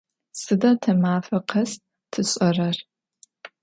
Sıda 0.41 0.71
te 0.81 0.93
mafe 1.01 1.39
khes 1.49 1.71
tş'erer? 2.11 2.77